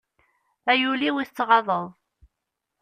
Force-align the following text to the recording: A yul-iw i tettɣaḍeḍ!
A 0.71 0.73
yul-iw 0.79 1.15
i 1.19 1.25
tettɣaḍeḍ! 1.27 1.85